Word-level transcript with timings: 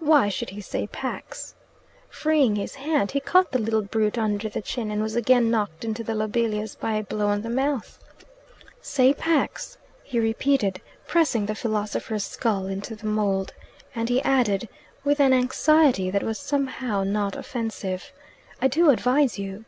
Why 0.00 0.28
should 0.28 0.50
he 0.50 0.60
say 0.60 0.88
Pax? 0.88 1.54
Freeing 2.08 2.56
his 2.56 2.74
hand, 2.74 3.12
he 3.12 3.20
caught 3.20 3.52
the 3.52 3.58
little 3.60 3.82
brute 3.82 4.18
under 4.18 4.48
the 4.48 4.60
chin, 4.60 4.90
and 4.90 5.00
was 5.00 5.14
again 5.14 5.48
knocked 5.48 5.84
into 5.84 6.02
the 6.02 6.12
lobelias 6.16 6.74
by 6.74 6.94
a 6.94 7.04
blow 7.04 7.28
on 7.28 7.42
the 7.42 7.50
mouth. 7.50 7.96
"Say 8.82 9.14
Pax!" 9.14 9.78
he 10.02 10.18
repeated, 10.18 10.80
pressing 11.06 11.46
the 11.46 11.54
philosopher's 11.54 12.24
skull 12.24 12.66
into 12.66 12.96
the 12.96 13.06
mould; 13.06 13.54
and 13.94 14.08
he 14.08 14.20
added, 14.22 14.68
with 15.04 15.20
an 15.20 15.32
anxiety 15.32 16.10
that 16.10 16.24
was 16.24 16.36
somehow 16.40 17.04
not 17.04 17.36
offensive, 17.36 18.10
"I 18.60 18.66
do 18.66 18.90
advise 18.90 19.38
you. 19.38 19.58